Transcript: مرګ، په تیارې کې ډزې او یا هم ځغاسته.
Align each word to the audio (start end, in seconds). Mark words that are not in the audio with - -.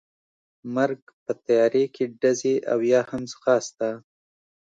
مرګ، 0.75 1.01
په 1.23 1.31
تیارې 1.45 1.85
کې 1.95 2.05
ډزې 2.21 2.55
او 2.71 2.79
یا 2.91 3.01
هم 3.09 3.23
ځغاسته. 3.31 3.89